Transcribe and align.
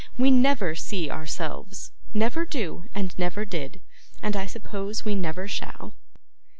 We 0.17 0.31
never 0.31 0.73
see 0.73 1.11
ourselves 1.11 1.91
never 2.11 2.43
do, 2.43 2.85
and 2.95 3.13
never 3.19 3.45
did 3.45 3.81
and 4.19 4.35
I 4.35 4.47
suppose 4.47 5.05
we 5.05 5.13
never 5.13 5.47
shall. 5.47 5.93